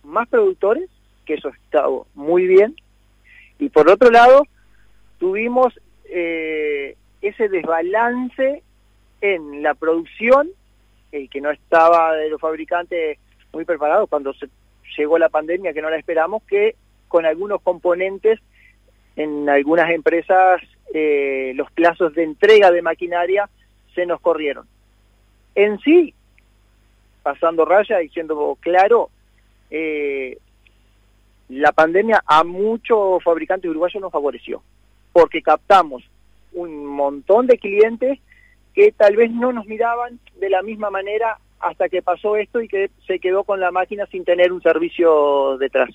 más 0.04 0.30
productores, 0.30 0.90
que 1.26 1.34
eso 1.34 1.50
está 1.50 1.86
muy 2.14 2.48
bien, 2.48 2.76
y 3.60 3.70
por 3.70 3.90
otro 3.90 4.12
lado, 4.12 4.44
tuvimos 5.18 5.74
eh, 6.06 6.96
ese 7.22 7.50
desbalance 7.50 8.62
en 9.22 9.64
la 9.64 9.74
producción, 9.74 10.50
el 11.12 11.30
que 11.30 11.42
no 11.42 11.50
estaba 11.50 12.14
de 12.14 12.30
los 12.30 12.40
fabricantes 12.40 13.18
muy 13.52 13.66
preparados 13.66 14.10
cuando 14.10 14.34
se 14.34 14.48
llegó 14.98 15.18
la 15.18 15.30
pandemia, 15.30 15.74
que 15.74 15.82
no 15.82 15.90
la 15.90 15.98
esperamos, 15.98 16.44
que 16.44 16.76
con 17.08 17.26
algunos 17.26 17.62
componentes 17.62 18.40
en 19.16 19.48
algunas 19.50 19.90
empresas 19.92 20.62
eh, 20.94 21.54
los 21.56 21.72
plazos 21.72 22.14
de 22.14 22.24
entrega 22.24 22.72
de 22.72 22.82
maquinaria 22.82 23.50
se 23.96 24.06
nos 24.06 24.20
corrieron. 24.20 24.68
En 25.56 25.80
sí, 25.80 26.14
pasando 27.22 27.66
raya 27.66 28.02
y 28.02 28.10
siendo 28.10 28.58
claro, 28.60 29.10
eh, 29.70 30.38
la 31.50 31.72
pandemia 31.72 32.24
a 32.26 32.44
muchos 32.44 33.24
fabricantes 33.24 33.70
uruguayos 33.70 34.02
nos 34.02 34.12
favoreció, 34.12 34.62
porque 35.12 35.42
captamos 35.42 36.04
un 36.54 36.86
montón 36.86 37.48
de 37.48 37.58
clientes 37.58 38.20
que 38.74 38.92
tal 38.92 39.16
vez 39.16 39.32
no 39.32 39.52
nos 39.54 39.66
miraban 39.66 40.20
de 40.40 40.50
la 40.50 40.62
misma 40.62 40.90
manera 40.90 41.38
hasta 41.60 41.90
que 41.90 42.02
pasó 42.02 42.36
esto 42.36 42.62
y 42.62 42.68
que 42.68 42.90
se 43.08 43.20
quedó 43.20 43.44
con 43.44 43.60
la 43.60 43.72
máquina 43.72 44.06
sin 44.08 44.26
tener 44.26 44.52
un 44.52 44.62
servicio 44.62 45.58
detrás. 45.58 45.90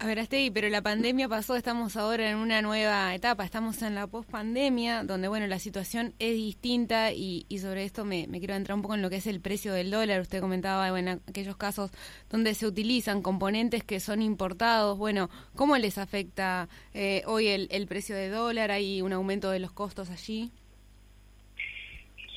A 0.00 0.06
ver, 0.06 0.20
Astey, 0.20 0.52
pero 0.52 0.68
la 0.68 0.80
pandemia 0.80 1.28
pasó, 1.28 1.56
estamos 1.56 1.96
ahora 1.96 2.30
en 2.30 2.36
una 2.36 2.62
nueva 2.62 3.12
etapa, 3.16 3.44
estamos 3.44 3.82
en 3.82 3.96
la 3.96 4.06
pospandemia, 4.06 5.02
donde, 5.02 5.26
bueno, 5.26 5.48
la 5.48 5.58
situación 5.58 6.14
es 6.20 6.36
distinta 6.36 7.10
y, 7.10 7.44
sobre 7.60 7.82
esto 7.82 8.04
me, 8.04 8.28
quiero 8.28 8.54
entrar 8.54 8.76
un 8.76 8.82
poco 8.82 8.94
en 8.94 9.02
lo 9.02 9.10
que 9.10 9.16
es 9.16 9.26
el 9.26 9.40
precio 9.40 9.72
del 9.72 9.90
dólar. 9.90 10.20
Usted 10.20 10.40
comentaba, 10.40 10.88
bueno, 10.92 11.18
aquellos 11.28 11.56
casos 11.56 11.90
donde 12.30 12.54
se 12.54 12.68
utilizan 12.68 13.22
componentes 13.22 13.82
que 13.82 13.98
son 13.98 14.22
importados, 14.22 14.96
bueno, 14.96 15.30
¿cómo 15.56 15.76
les 15.76 15.98
afecta 15.98 16.68
eh, 16.94 17.22
hoy 17.26 17.48
el, 17.48 17.86
precio 17.88 18.14
del 18.14 18.30
dólar? 18.30 18.70
¿Hay 18.70 19.02
un 19.02 19.12
aumento 19.12 19.50
de 19.50 19.58
los 19.58 19.72
costos 19.72 20.10
allí? 20.10 20.52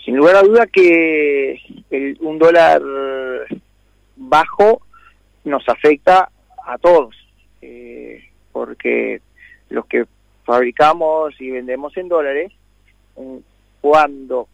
Sin 0.03 0.15
lugar 0.17 0.37
a 0.37 0.41
duda 0.41 0.65
que 0.65 1.61
un 2.21 2.39
dólar 2.39 2.81
bajo 4.15 4.81
nos 5.43 5.69
afecta 5.69 6.31
a 6.65 6.79
todos 6.79 7.20
eh, 7.61 8.23
porque 8.51 9.21
los 9.69 9.85
que 9.85 10.05
fabricamos 10.43 11.39
y 11.39 11.51
vendemos 11.51 11.95
en 11.97 12.09
dólares, 12.09 12.51
cuando 13.79 14.47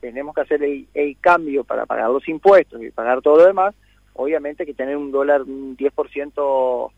tenemos 0.00 0.34
que 0.34 0.40
hacer 0.40 0.62
el, 0.62 1.16
cambio 1.20 1.64
para 1.64 1.86
pagar 1.86 2.10
los 2.10 2.26
impuestos 2.28 2.82
y 2.82 2.90
pagar 2.90 3.20
todo 3.20 3.38
lo 3.38 3.46
demás, 3.46 3.74
obviamente 4.14 4.66
que 4.66 4.74
tener 4.74 4.96
un 4.96 5.12
dólar 5.12 5.42
un 5.42 5.76
10% 5.76 6.90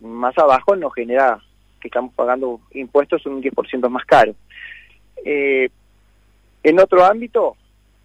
más 0.00 0.38
abajo 0.38 0.76
nos 0.76 0.94
genera 0.94 1.40
que 1.80 1.88
estamos 1.88 2.12
pagando 2.14 2.60
impuestos 2.72 3.24
un 3.26 3.42
10% 3.42 3.88
más 3.88 4.04
caro. 4.04 4.34
Eh, 5.24 5.70
en 6.62 6.78
otro 6.78 7.04
ámbito, 7.04 7.56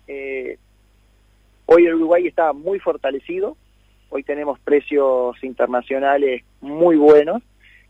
eh, 0.08 0.58
hoy 1.66 1.86
el 1.86 1.96
Uruguay 1.96 2.28
está 2.28 2.54
muy 2.54 2.80
fortalecido, 2.80 3.58
Hoy 4.10 4.24
tenemos 4.24 4.60
precios 4.60 5.36
internacionales 5.44 6.44
muy 6.66 6.98
buenos 6.98 7.42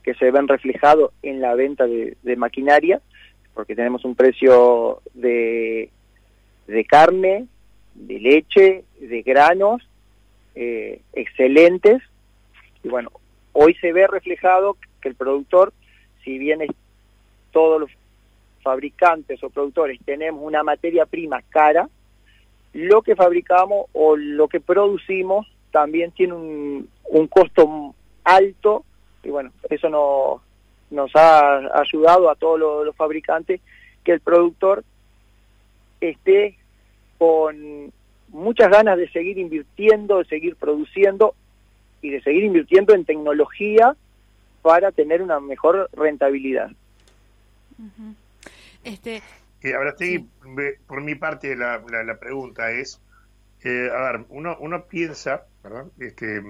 que 0.04 0.14
se 0.14 0.30
ven 0.30 0.48
reflejados 0.48 1.12
en 1.24 1.42
la 1.42 1.56
venta 1.56 1.88
de, 1.88 2.36
maquinaria, 2.38 3.02
porque 3.56 3.76
tenemos 3.76 4.06
un 4.06 4.16
precio 4.16 5.02
de, 5.16 5.90
de 6.68 6.86
carne, 6.86 7.48
de 7.96 8.20
leche, 8.20 8.84
de 9.00 9.22
granos, 9.24 9.82
eh, 10.54 11.02
excelentes. 11.14 12.04
Y 12.84 12.90
bueno, 12.90 13.10
hoy 13.54 13.74
se 13.76 13.94
ve 13.94 14.06
reflejado 14.06 14.78
que 15.02 15.10
el 15.10 15.16
productor, 15.16 15.74
si 16.24 16.38
bien 16.38 16.60
todos 17.52 17.82
los 17.82 17.92
fabricantes 18.62 19.44
o 19.44 19.50
productores 19.50 20.00
tenemos 20.06 20.42
una 20.44 20.62
materia 20.62 21.06
prima 21.06 21.42
cara, 21.50 21.90
lo 22.74 23.02
que 23.02 23.16
fabricamos 23.16 23.88
o 23.94 24.16
lo 24.18 24.48
que 24.50 24.60
producimos 24.60 25.48
también 25.72 26.12
tiene 26.12 26.34
un, 26.34 26.90
un 27.10 27.28
costo 27.28 27.96
alto 28.26 28.84
y 29.24 29.30
bueno, 29.30 29.52
eso 29.70 29.90
no, 29.90 30.42
nos 30.92 31.16
ha 31.16 31.80
ayudado 31.80 32.30
a 32.30 32.36
todos 32.36 32.60
los, 32.60 32.96
fabricantes 32.96 33.62
que 34.04 34.12
el 34.12 34.20
productor 34.20 34.84
esté 36.00 36.58
con 37.18 37.92
muchas 38.30 38.70
ganas 38.70 38.98
de 38.98 39.10
seguir 39.10 39.38
invirtiendo, 39.38 40.20
de 40.20 40.26
seguir 40.26 40.56
produciendo 40.56 41.34
y 42.02 42.12
de 42.12 42.22
seguir 42.22 42.44
invirtiendo 42.44 42.94
en 42.94 43.06
tecnología 43.06 43.96
para 44.62 44.92
tener 44.92 45.22
una 45.22 45.40
mejor 45.40 45.90
rentabilidad. 45.94 46.72
este, 48.84 49.22
ahora 49.76 49.96
sí, 49.98 50.28
por 50.88 51.02
mi 51.02 51.16
parte 51.16 51.56
la, 51.56 51.82
la, 51.90 52.04
la 52.04 52.20
pregunta 52.20 52.72
es, 52.72 53.02
eh, 53.64 53.90
a 53.92 54.12
ver, 54.12 54.26
uno, 54.30 54.56
uno 54.60 54.86
piensa, 54.86 55.46
¿verdad? 55.66 55.92
Este, 56.00 56.42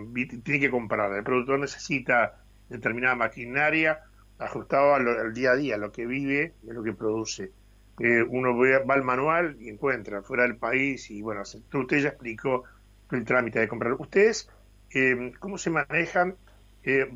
tiene 0.44 0.60
que 0.60 0.70
comparar. 0.70 1.14
El 1.14 1.24
productor 1.24 1.60
necesita 1.60 2.44
determinada 2.70 3.16
maquinaria 3.16 4.02
ajustada 4.38 4.98
al, 4.98 5.34
día 5.34 5.52
a 5.52 5.56
día, 5.56 5.78
lo 5.78 5.92
que 5.92 6.06
vive 6.06 6.54
y 6.64 6.72
lo 6.72 6.84
que 6.84 6.92
produce. 6.92 7.52
Eh, 8.00 8.24
uno 8.24 8.58
va 8.58 8.94
al 8.94 9.04
manual 9.04 9.56
y 9.60 9.70
encuentra 9.70 10.22
fuera 10.22 10.44
del 10.44 10.58
país 10.58 11.10
y 11.10 11.22
bueno, 11.22 11.44
usted 11.44 11.98
ya 11.98 12.10
explicó 12.10 12.66
el 13.12 13.24
trámite 13.24 13.60
de 13.60 13.70
comprar. 13.70 13.94
¿Ustedes 13.94 14.50
eh, 14.94 15.32
cómo 15.40 15.58
se 15.58 15.70
manejan 15.70 16.36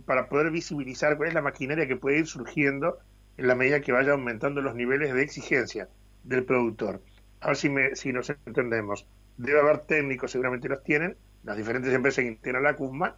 para 0.05 0.29
poder 0.29 0.49
visibilizar 0.49 1.15
cuál 1.15 1.29
es 1.29 1.35
la 1.35 1.43
maquinaria 1.43 1.87
que 1.87 1.95
puede 1.95 2.17
ir 2.17 2.25
surgiendo 2.25 2.97
en 3.37 3.45
la 3.45 3.53
medida 3.53 3.81
que 3.81 3.91
vaya 3.91 4.13
aumentando 4.13 4.61
los 4.61 4.73
niveles 4.73 5.13
de 5.13 5.21
exigencia 5.21 5.89
del 6.23 6.45
productor? 6.45 7.03
A 7.41 7.47
ver 7.47 7.55
si, 7.55 7.69
me, 7.69 7.95
si 7.95 8.11
nos 8.11 8.31
entendemos 8.45 9.05
debe 9.39 9.59
haber 9.59 9.79
técnicos, 9.79 10.31
seguramente 10.31 10.67
los 10.67 10.83
tienen, 10.83 11.17
las 11.43 11.58
diferentes 11.58 11.93
empresas 11.93 12.24
que 12.24 12.29
integran 12.29 12.63
la 12.63 12.75
CUSMA, 12.75 13.15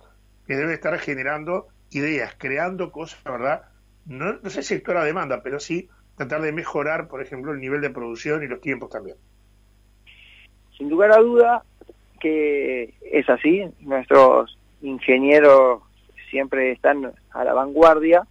que 0.47 0.55
deben 0.55 0.73
estar 0.73 0.97
generando 0.99 1.67
ideas, 1.91 2.35
creando 2.37 2.91
cosas, 2.91 3.23
¿verdad? 3.23 3.63
No, 4.05 4.37
sé 4.49 4.63
si 4.63 4.75
actuar 4.75 4.97
a 4.97 5.03
demanda, 5.03 5.41
pero 5.43 5.59
sí 5.59 5.89
tratar 6.17 6.41
de 6.41 6.51
mejorar, 6.51 7.07
por 7.07 7.21
ejemplo, 7.21 7.51
el 7.51 7.59
nivel 7.59 7.81
de 7.81 7.89
producción 7.89 8.43
y 8.43 8.47
los 8.47 8.61
tiempos 8.61 8.89
también. 8.89 9.17
Sin 10.77 10.89
lugar 10.89 11.11
a 11.11 11.17
duda 11.17 11.63
que 12.19 12.93
es 13.01 13.27
así, 13.29 13.63
nuestros 13.79 14.57
ingenieros 14.81 15.81
siempre 16.29 16.71
están 16.71 17.11
a 17.31 17.43
la 17.43 17.53
vanguardia 17.53 18.27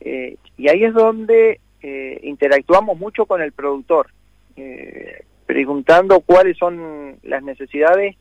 eh, 0.00 0.36
y 0.56 0.68
ahí 0.68 0.84
es 0.84 0.92
donde 0.92 1.60
eh, 1.82 2.20
interactuamos 2.22 2.98
mucho 2.98 3.26
con 3.26 3.40
el 3.40 3.52
productor. 3.52 4.08
Eh, 4.56 5.24
preguntando 5.46 6.20
cuáles 6.20 6.56
son 6.58 7.18
las 7.22 7.42
necesidades, 7.42 8.16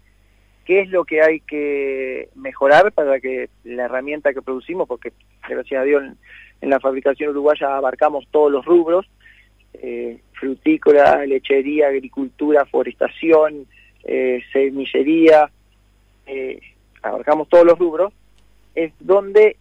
qué 0.66 0.82
es 0.82 0.90
lo 0.90 1.06
que 1.06 1.22
hay 1.22 1.40
que 1.42 2.30
mejorar 2.36 2.92
para 2.92 3.20
que 3.20 3.50
la 3.64 3.86
herramienta 3.86 4.34
que 4.34 4.42
producimos, 4.42 4.88
porque 4.88 5.14
gracias 5.48 5.82
a 5.82 5.86
Dios 5.86 6.04
en, 6.62 6.70
la 6.70 6.80
fabricación 6.80 7.30
uruguaya 7.30 7.78
abarcamos 7.78 8.26
todos 8.32 8.52
los 8.52 8.66
rubros, 8.66 9.06
eh, 9.74 10.20
frutícola, 10.34 11.24
lechería, 11.26 11.88
agricultura, 11.88 12.66
forestación, 12.66 13.68
eh, 14.04 14.42
semillería, 14.52 15.52
eh, 16.26 16.60
abarcamos 17.04 17.48
todos 17.50 17.66
los 17.66 17.78
rubros, 17.78 18.12
es 18.74 18.92
donde 19.00 19.58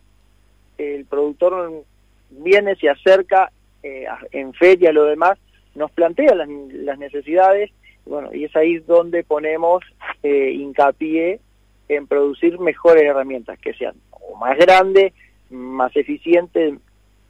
el 0.79 1.05
productor 1.05 1.85
viene, 2.31 2.75
se 2.77 2.89
acerca 2.89 3.53
en 3.83 4.55
feria, 4.55 4.93
lo 4.93 5.05
demás, 5.05 5.39
nos 5.75 5.91
plantea 5.91 6.35
las, 6.35 6.99
necesidades 6.99 7.71
bueno, 8.07 8.35
y 8.35 8.45
es 8.45 8.55
ahí 8.57 8.79
donde 8.79 9.25
ponemos 9.25 9.83
eh, 10.23 10.51
hincapié 10.53 11.41
en 11.89 12.07
producir 12.07 12.59
mejores 12.59 13.05
herramientas, 13.05 13.59
que 13.59 13.75
sean 13.75 13.95
más 14.39 14.57
grandes, 14.59 15.13
más 15.51 15.95
eficientes, 15.97 16.75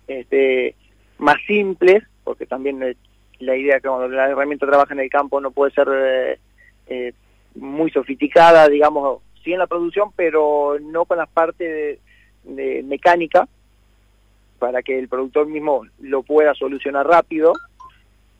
este, 0.06 0.74
más 1.18 1.36
simples, 1.46 2.02
porque 2.24 2.46
también 2.46 2.96
la 3.38 3.56
idea 3.56 3.80
que 3.80 3.88
cuando 3.88 4.08
la 4.08 4.30
herramienta 4.30 4.66
trabaja 4.66 4.94
en 4.94 5.00
el 5.00 5.10
campo 5.10 5.40
no 5.40 5.50
puede 5.50 5.72
ser 5.72 5.88
eh, 5.92 6.38
eh, 6.86 7.12
muy 7.54 7.90
sofisticada, 7.90 8.68
digamos, 8.68 9.20
sí 9.42 9.52
en 9.52 9.58
la 9.58 9.66
producción, 9.66 10.10
pero 10.16 10.78
no 10.80 11.04
con 11.04 11.18
la 11.18 11.26
parte 11.26 11.98
de 12.44 12.82
mecánica, 12.82 13.48
para 14.58 14.82
que 14.82 14.98
el 14.98 15.08
productor 15.08 15.46
mismo 15.46 15.84
lo 16.00 16.22
pueda 16.22 16.54
solucionar 16.54 17.06
rápido 17.06 17.52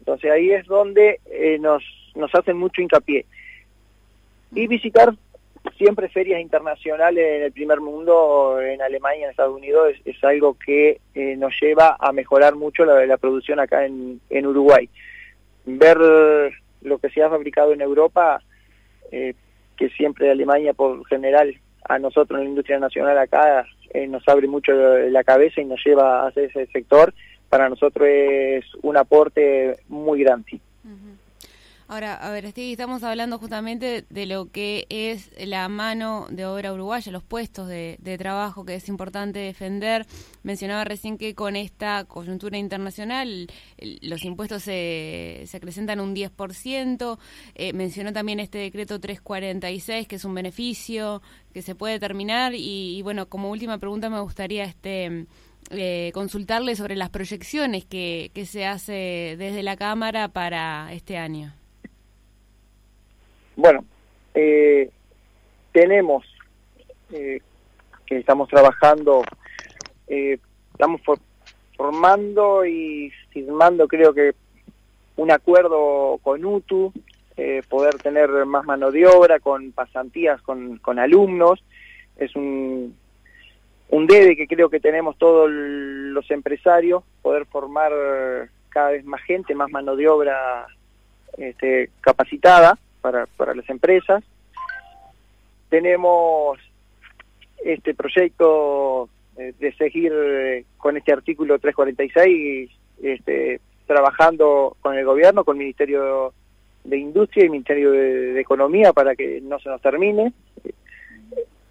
entonces 0.04 0.30
ahí 0.30 0.50
es 0.50 0.66
donde 0.66 1.18
eh, 1.30 1.56
nos, 1.58 1.82
nos 2.14 2.32
hacen 2.34 2.58
mucho 2.58 2.82
hincapié. 2.82 3.24
Y 4.54 4.66
visitar 4.66 5.14
siempre 5.78 6.10
ferias 6.10 6.42
internacionales 6.42 7.24
en 7.26 7.42
el 7.44 7.52
primer 7.52 7.80
mundo, 7.80 8.60
en 8.60 8.82
Alemania, 8.82 9.24
en 9.24 9.30
Estados 9.30 9.56
Unidos, 9.56 9.94
es, 10.04 10.22
algo 10.22 10.58
que 10.58 11.00
eh, 11.14 11.36
nos 11.38 11.54
lleva 11.58 11.96
a 11.98 12.12
mejorar 12.12 12.54
mucho 12.54 12.84
la, 12.84 13.16
producción 13.16 13.58
acá 13.60 13.86
en, 13.86 14.20
en 14.28 14.46
Uruguay. 14.46 14.90
Ver 15.64 15.96
lo 16.82 16.98
que 16.98 17.08
se 17.08 17.22
ha 17.22 17.30
fabricado 17.30 17.72
en 17.72 17.80
Europa, 17.80 18.42
eh, 19.10 19.32
que 19.78 19.88
siempre 19.88 20.30
Alemania 20.30 20.74
por 20.74 21.06
general 21.06 21.56
a 21.88 21.98
nosotros 21.98 22.38
en 22.38 22.44
la 22.44 22.50
industria 22.50 22.78
nacional 22.78 23.16
acá 23.16 23.66
nos 24.08 24.26
abre 24.28 24.48
mucho 24.48 24.72
la 24.74 25.24
cabeza 25.24 25.60
y 25.60 25.64
nos 25.64 25.82
lleva 25.84 26.26
hacia 26.26 26.42
ese 26.42 26.66
sector 26.66 27.14
para 27.54 27.68
nosotros 27.68 28.08
es 28.08 28.64
un 28.82 28.96
aporte 28.96 29.78
muy 29.86 30.24
grande. 30.24 30.60
Ahora, 31.86 32.14
a 32.14 32.30
ver, 32.30 32.46
estamos 32.46 33.04
hablando 33.04 33.38
justamente 33.38 34.04
de 34.10 34.26
lo 34.26 34.50
que 34.50 34.86
es 34.88 35.30
la 35.38 35.68
mano 35.68 36.26
de 36.30 36.46
obra 36.46 36.72
uruguaya, 36.72 37.12
los 37.12 37.22
puestos 37.22 37.68
de, 37.68 38.16
trabajo 38.18 38.64
que 38.64 38.74
es 38.74 38.88
importante 38.88 39.38
defender. 39.38 40.04
Mencionaba 40.42 40.82
recién 40.82 41.16
que 41.16 41.36
con 41.36 41.54
esta 41.54 42.02
coyuntura 42.06 42.58
internacional 42.58 43.46
los 44.02 44.24
impuestos 44.24 44.64
se, 44.64 45.44
se 45.46 45.56
acrecentan 45.56 46.00
un 46.00 46.12
10%. 46.12 47.18
Eh, 47.54 47.72
mencionó 47.72 48.12
también 48.12 48.40
este 48.40 48.58
decreto 48.58 48.98
346, 48.98 50.08
que 50.08 50.16
es 50.16 50.24
un 50.24 50.34
beneficio 50.34 51.22
que 51.52 51.62
se 51.62 51.76
puede 51.76 52.00
terminar. 52.00 52.52
Y, 52.52 52.98
y 52.98 53.02
bueno, 53.02 53.28
como 53.28 53.48
última 53.48 53.78
pregunta 53.78 54.10
me 54.10 54.18
gustaría 54.18 54.64
este 54.64 55.26
eh, 55.70 56.10
consultarle 56.14 56.76
sobre 56.76 56.96
las 56.96 57.10
proyecciones 57.10 57.84
que, 57.84 58.30
que 58.34 58.46
se 58.46 58.66
hace 58.66 59.36
desde 59.38 59.62
la 59.62 59.76
Cámara 59.76 60.28
para 60.28 60.92
este 60.92 61.16
año. 61.16 61.52
Bueno, 63.56 63.84
eh, 64.34 64.90
tenemos 65.72 66.24
eh, 67.12 67.40
que 68.06 68.18
estamos 68.18 68.48
trabajando, 68.48 69.22
eh, 70.08 70.38
estamos 70.72 71.00
formando 71.76 72.66
y 72.66 73.12
firmando 73.30 73.86
creo 73.86 74.12
que 74.12 74.34
un 75.16 75.30
acuerdo 75.30 76.18
con 76.22 76.44
UTU, 76.44 76.92
poder 77.68 77.96
tener 77.96 78.30
más 78.46 78.64
mano 78.64 78.92
de 78.92 79.06
obra 79.06 79.40
con 79.40 79.72
pasantías 79.72 80.40
con, 80.42 80.78
con 80.78 81.00
alumnos, 81.00 81.64
es 82.16 82.34
un 82.36 82.96
un 83.90 84.06
debe 84.06 84.36
que 84.36 84.46
creo 84.46 84.68
que 84.68 84.80
tenemos 84.80 85.16
todos 85.18 85.50
los 85.50 86.30
empresarios, 86.30 87.04
poder 87.22 87.46
formar 87.46 87.92
cada 88.68 88.90
vez 88.90 89.04
más 89.04 89.22
gente, 89.22 89.54
más 89.54 89.70
mano 89.70 89.94
de 89.94 90.08
obra 90.08 90.66
este, 91.38 91.90
capacitada 92.00 92.78
para, 93.00 93.26
para 93.26 93.54
las 93.54 93.68
empresas. 93.68 94.24
Tenemos 95.68 96.58
este 97.64 97.94
proyecto 97.94 99.08
de 99.36 99.72
seguir 99.74 100.12
eh, 100.14 100.64
con 100.76 100.96
este 100.96 101.12
artículo 101.12 101.58
346 101.58 102.70
este, 103.02 103.60
trabajando 103.86 104.76
con 104.80 104.96
el 104.96 105.04
gobierno, 105.04 105.44
con 105.44 105.56
el 105.56 105.64
Ministerio 105.64 106.32
de 106.84 106.98
Industria 106.98 107.42
y 107.42 107.46
el 107.46 107.52
Ministerio 107.52 107.90
de 107.90 108.40
Economía 108.40 108.92
para 108.92 109.16
que 109.16 109.40
no 109.40 109.58
se 109.58 109.68
nos 109.68 109.80
termine, 109.80 110.32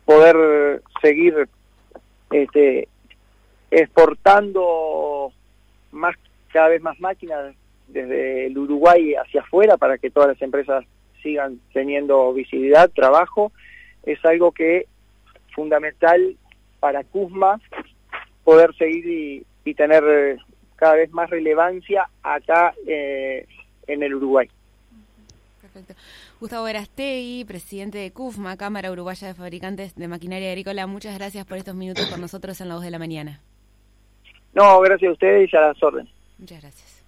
poder 0.05 0.81
seguir 1.01 1.47
este, 2.33 2.87
exportando 3.71 5.31
más 5.91 6.15
cada 6.51 6.69
vez 6.69 6.81
más 6.81 6.99
máquinas 6.99 7.55
desde 7.87 8.47
el 8.47 8.57
Uruguay 8.57 9.15
hacia 9.15 9.41
afuera 9.41 9.77
para 9.77 9.97
que 9.97 10.09
todas 10.09 10.29
las 10.29 10.41
empresas 10.41 10.85
sigan 11.21 11.59
teniendo 11.73 12.33
visibilidad, 12.33 12.89
trabajo, 12.89 13.51
es 14.03 14.23
algo 14.25 14.51
que 14.51 14.87
fundamental 15.55 16.35
para 16.79 17.03
CUSMA 17.03 17.61
poder 18.43 18.75
seguir 18.75 19.45
y, 19.63 19.73
tener 19.75 20.03
eh, 20.05 20.37
cada 20.75 20.95
vez 20.95 21.11
más 21.11 21.29
relevancia 21.29 22.07
acá 22.21 22.73
eh, 22.85 23.47
en 23.87 24.03
el 24.03 24.15
Uruguay. 24.15 24.49
Gustavo 26.43 26.65
Verastegui, 26.65 27.45
presidente 27.45 27.99
de 27.99 28.11
CUFMA, 28.11 28.57
Cámara 28.57 28.91
Uruguaya 28.91 29.29
de 29.29 29.33
Fabricantes 29.33 29.95
de 29.95 30.09
Maquinaria 30.09 30.49
Agrícola, 30.49 30.85
muchas 30.87 31.17
gracias 31.17 31.45
por 31.45 31.57
estos 31.57 31.73
minutos 31.73 32.05
con 32.07 32.19
nosotros 32.19 32.59
en 32.59 32.67
La 32.67 32.75
Voz 32.75 32.83
de 32.83 32.91
la 32.91 32.99
Mañana. 32.99 33.39
No, 34.53 34.81
gracias 34.81 35.07
a 35.07 35.13
ustedes 35.13 35.53
y 35.53 35.55
a 35.55 35.61
las 35.61 35.81
órdenes. 35.81 36.11
Muchas 36.37 36.61
gracias. 36.61 37.05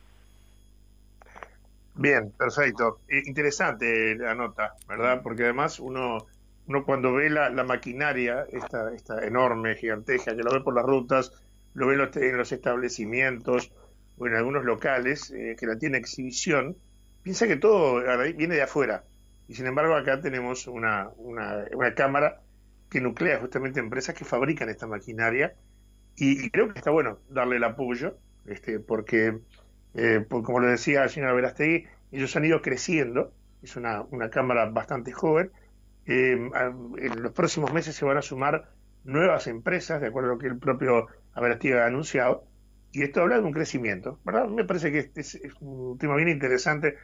Bien, 1.95 2.31
perfecto. 2.31 2.99
Interesante 3.25 4.15
la 4.15 4.35
nota, 4.35 4.75
¿verdad? 4.87 5.19
Porque 5.21 5.43
además 5.43 5.81
uno, 5.81 6.19
uno 6.67 6.85
cuando 6.85 7.11
ve 7.11 7.29
la, 7.29 7.49
maquinaria, 7.65 8.45
esta, 8.53 8.93
esta 8.93 9.21
enorme, 9.27 9.75
gigantesca, 9.75 10.33
que 10.33 10.43
lo 10.43 10.51
ve 10.53 10.61
por 10.61 10.75
las 10.75 10.85
rutas, 10.85 11.33
lo 11.73 11.87
ve 11.87 11.95
en 11.95 12.37
los, 12.37 12.51
establecimientos 12.53 13.73
o 14.17 14.27
en 14.27 14.35
algunos 14.35 14.63
locales 14.63 15.29
eh, 15.31 15.57
que 15.59 15.67
la 15.67 15.77
tiene 15.77 15.97
exhibición, 15.97 16.77
piensa 17.21 17.47
que 17.47 17.57
todo 17.57 18.01
viene 18.33 18.55
de 18.55 18.61
afuera. 18.61 19.03
Y 19.47 19.55
sin 19.55 19.67
embargo 19.67 19.95
acá 19.95 20.21
tenemos 20.21 20.67
una, 20.67 21.09
una, 21.17 21.93
cámara 21.95 22.41
que 22.89 23.01
nuclea 23.01 23.39
justamente 23.39 23.79
empresas 23.79 24.15
que 24.15 24.25
fabrican 24.25 24.69
esta 24.69 24.87
maquinaria 24.87 25.55
y, 26.15 26.49
creo 26.49 26.71
que 26.71 26.79
está 26.79 26.91
bueno 26.91 27.19
darle 27.29 27.57
el 27.57 27.63
apoyo, 27.63 28.17
este, 28.45 28.79
porque, 28.79 29.39
eh, 29.95 30.25
como 30.29 30.59
lo 30.59 30.67
decía 30.67 31.07
señora 31.09 31.33
Verastegui, 31.33 31.85
ellos 32.11 32.35
han 32.35 32.45
ido 32.45 32.61
creciendo 32.61 33.33
es 33.65 33.75
una, 33.75 34.03
una 34.11 34.29
Cámara 34.29 34.65
bastante 34.67 35.11
joven. 35.11 35.51
en 36.05 36.51
los 37.21 37.31
próximos 37.33 37.73
meses 37.73 37.95
se 37.95 38.05
van 38.05 38.17
a 38.17 38.21
sumar 38.21 38.69
nuevas 39.03 39.47
empresas, 39.47 40.01
de 40.01 40.07
acuerdo 40.07 40.29
a 40.29 40.33
lo 40.33 40.39
que 40.39 40.47
el 40.47 40.57
propio 40.57 41.07
Aberastiva 41.33 41.83
ha 41.83 41.87
anunciado, 41.87 42.45
y 42.91 43.03
esto 43.03 43.21
habla 43.21 43.37
de 43.37 43.43
un 43.43 43.51
crecimiento, 43.51 44.19
¿verdad? 44.23 44.47
Me 44.47 44.63
parece 44.63 44.91
que 44.91 44.99
este 44.99 45.21
es, 45.21 45.39
un 45.59 45.97
tema 45.97 46.15
bien 46.15 46.29
interesante 46.29 46.95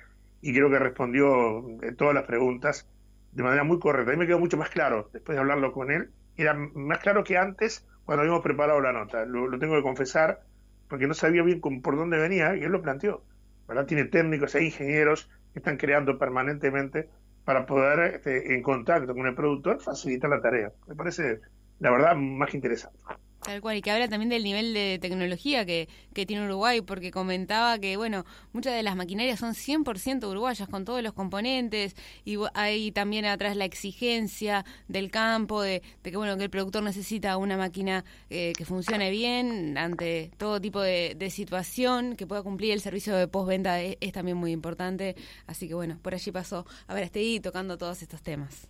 y 0.42 0.54
creo 0.54 0.70
que 0.70 0.80
respondió 0.80 1.64
todas 1.98 2.16
las 2.16 2.24
preguntas 2.26 2.90
de 3.32 3.44
manera 3.44 3.64
muy 3.64 3.80
correcta. 3.80 4.12
A 4.12 4.16
mí 4.16 4.20
me 4.20 4.28
quedó 4.28 4.40
mucho 4.40 4.58
más 4.58 4.70
claro, 4.70 5.10
después 5.14 5.36
de 5.36 5.40
hablarlo 5.40 5.72
con 5.72 5.92
él, 5.92 6.12
era 6.36 6.54
más 6.54 7.00
claro 7.00 7.24
que 7.24 7.38
antes 7.38 7.88
cuando 8.06 8.22
habíamos 8.24 8.44
preparado 8.44 8.82
la 8.82 8.92
nota, 8.92 9.26
lo, 9.26 9.58
tengo 9.60 9.76
que 9.76 9.84
confesar, 9.84 10.42
porque 10.90 11.08
no 11.08 11.14
sabía 11.14 11.44
bien 11.44 11.62
por 11.62 11.96
dónde 11.96 12.18
venía 12.18 12.56
y 12.56 12.64
él 12.64 12.72
lo 12.72 12.82
planteó. 12.82 13.24
¿verdad? 13.68 13.86
Tiene 13.86 14.06
técnicos 14.06 14.56
e 14.56 14.66
ingenieros 14.66 15.30
que 15.54 15.60
están 15.60 15.78
creando 15.78 16.18
permanentemente 16.18 17.10
para 17.46 17.66
poder, 17.66 18.16
este, 18.16 18.54
en 18.54 18.62
contacto 18.62 19.14
con 19.14 19.28
el 19.28 19.36
productor, 19.36 19.82
facilitar 19.82 20.30
la 20.30 20.42
tarea. 20.42 20.72
Me 20.88 20.96
parece, 20.96 21.40
la 21.80 21.92
verdad, 21.92 22.16
más 22.16 22.54
interesante. 22.54 23.00
Tal 23.44 23.60
cual, 23.60 23.78
y 23.78 23.82
que 23.82 23.90
habla 23.90 24.08
también 24.08 24.30
del 24.30 24.44
nivel 24.44 24.74
de 24.76 25.00
tecnología 25.02 25.66
que, 25.66 25.90
que 26.14 26.28
tiene 26.28 26.46
Uruguay, 26.46 26.82
porque 26.82 27.10
comentaba 27.10 27.80
que, 27.80 27.98
bueno, 27.98 28.24
muchas 28.54 28.76
de 28.76 28.84
las 28.84 28.96
maquinarias 28.96 29.40
son 29.40 29.56
100% 29.56 30.30
uruguayas, 30.30 30.70
con 30.70 30.86
todos 30.86 31.02
los 31.02 31.14
componentes, 31.14 31.96
y 32.24 32.38
hay 32.54 32.92
también 32.92 33.26
atrás 33.26 33.56
la 33.56 33.66
exigencia 33.66 34.64
del 34.88 35.10
campo, 35.10 35.64
de, 35.64 35.82
que, 36.04 36.16
bueno, 36.16 36.38
que 36.38 36.44
el 36.44 36.50
productor 36.52 36.84
necesita 36.84 37.38
una 37.38 37.58
máquina 37.58 38.06
eh, 38.30 38.54
que 38.56 38.64
funcione 38.64 39.10
bien 39.10 39.76
ante 39.76 40.32
todo 40.38 40.62
tipo 40.62 40.80
de, 40.82 41.18
situación, 41.32 42.16
que 42.16 42.28
pueda 42.28 42.44
cumplir 42.44 42.74
el 42.74 42.82
servicio 42.82 43.16
de 43.16 43.28
postventa, 43.28 43.82
es, 43.82 43.98
es 44.02 44.12
también 44.12 44.38
muy 44.38 44.52
importante. 44.52 45.16
Así 45.48 45.68
que, 45.68 45.74
bueno, 45.74 45.98
por 46.02 46.14
allí 46.14 46.32
pasó. 46.32 46.66
A 46.88 46.94
ver, 46.94 47.06
estoy 47.06 47.40
tocando 47.40 47.78
todos 47.78 48.02
estos 48.02 48.22
temas. 48.22 48.68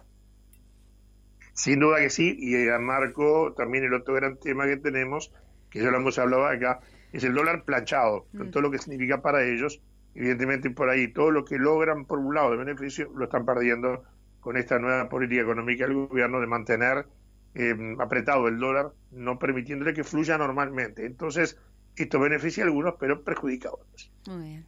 Sin 1.62 1.80
duda 1.80 2.00
que 2.00 2.10
sí, 2.10 2.36
y 2.40 2.56
eh, 2.56 2.76
Marco, 2.80 3.54
también 3.56 3.84
el 3.84 3.94
otro 3.94 4.16
gran 4.16 4.36
tema 4.40 4.66
que 4.66 4.78
tenemos, 4.78 5.32
que 5.70 5.78
ya 5.78 5.92
lo 5.92 5.98
hemos 5.98 6.18
hablado 6.18 6.48
acá, 6.48 6.80
es 7.14 7.24
el 7.24 7.36
dólar 7.36 7.66
planchado, 7.66 8.26
con 8.36 8.48
mm. 8.48 8.50
todo 8.50 8.64
lo 8.64 8.72
que 8.72 8.80
significa 8.80 9.22
para 9.22 9.44
ellos. 9.44 9.80
Evidentemente 10.16 10.72
por 10.72 10.90
ahí 10.90 11.14
todo 11.14 11.30
lo 11.30 11.46
que 11.46 11.60
logran 11.60 12.06
por 12.06 12.18
un 12.18 12.34
lado 12.34 12.50
de 12.50 12.58
beneficio 12.58 13.12
lo 13.16 13.26
están 13.26 13.46
perdiendo 13.46 14.04
con 14.40 14.58
esta 14.58 14.80
nueva 14.80 15.08
política 15.08 15.44
económica 15.44 15.86
del 15.86 16.08
gobierno 16.08 16.42
de 16.42 16.48
mantener 16.48 17.06
eh, 17.54 17.76
apretado 18.00 18.48
el 18.48 18.58
dólar, 18.58 18.94
no 19.12 19.38
permitiéndole 19.38 19.94
que 19.94 20.04
fluya 20.04 20.40
normalmente. 20.40 21.06
Entonces, 21.06 21.60
esto 21.96 22.20
beneficia 22.20 22.64
a 22.64 22.66
algunos, 22.66 22.96
pero 23.00 23.24
perjudica 23.24 23.70
a 23.70 23.74
otros. 23.74 24.12
Muy 24.26 24.50
bien. 24.50 24.66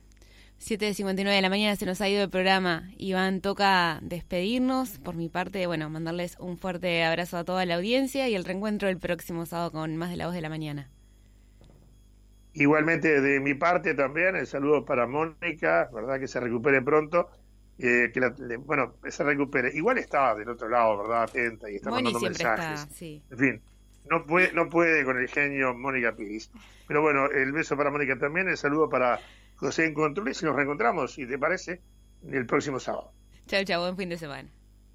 7.59 0.63 1.25
de 1.25 1.41
la 1.41 1.49
mañana 1.49 1.75
se 1.75 1.85
nos 1.85 1.99
ha 1.99 2.07
ido 2.07 2.23
el 2.23 2.29
programa. 2.29 2.89
Iván, 2.97 3.41
toca 3.41 3.99
despedirnos. 4.01 4.97
Por 4.99 5.13
mi 5.13 5.27
parte, 5.27 5.67
bueno, 5.67 5.89
mandarles 5.89 6.37
un 6.39 6.57
fuerte 6.57 7.03
abrazo 7.03 7.35
a 7.35 7.43
toda 7.43 7.65
la 7.65 7.75
audiencia 7.75 8.29
y 8.29 8.35
el 8.35 8.45
reencuentro 8.45 8.87
el 8.87 8.97
próximo 8.97 9.45
sábado 9.45 9.71
con 9.71 9.97
más 9.97 10.09
de 10.09 10.15
la 10.15 10.27
voz 10.27 10.35
de 10.35 10.39
la 10.39 10.47
mañana. 10.47 10.89
Igualmente 12.53 13.19
de 13.19 13.41
mi 13.41 13.55
parte 13.55 13.93
también, 13.93 14.37
el 14.37 14.47
saludo 14.47 14.85
para 14.85 15.05
Mónica, 15.05 15.89
¿verdad? 15.93 16.17
Que 16.17 16.29
se 16.29 16.39
recupere 16.39 16.81
pronto. 16.81 17.29
Eh, 17.77 18.11
que 18.13 18.21
bueno, 18.59 18.95
se 19.09 19.23
recupere. 19.23 19.69
Igual 19.73 19.97
estaba 19.97 20.33
del 20.33 20.47
otro 20.47 20.69
lado, 20.69 20.97
¿verdad? 20.99 21.23
Atenta 21.23 21.69
y 21.69 21.75
está 21.75 21.89
mandando 21.89 22.21
mensajes. 22.21 22.87
En 23.01 23.37
fin, 23.37 23.61
no 24.09 24.25
puede, 24.25 24.53
no 24.53 24.69
puede 24.69 25.03
con 25.03 25.17
el 25.17 25.27
genio 25.27 25.73
Mónica 25.73 26.15
Piris. 26.15 26.51
Pero 26.87 27.01
bueno, 27.01 27.25
el 27.25 27.51
beso 27.51 27.75
para 27.75 27.91
Mónica 27.91 28.17
también, 28.17 28.47
el 28.47 28.55
saludo 28.55 28.87
para 28.87 29.19
José 29.63 29.85
en 29.85 29.93
y 29.95 30.45
nos 30.45 30.55
reencontramos, 30.55 31.13
si 31.13 31.25
te 31.25 31.37
parece, 31.39 31.81
el 32.29 32.45
próximo 32.45 32.79
sábado. 32.79 33.13
Chao, 33.47 33.63
chao, 33.63 33.81
buen 33.81 33.95
fin 33.95 34.09
de 34.09 34.17
semana. 34.17 34.49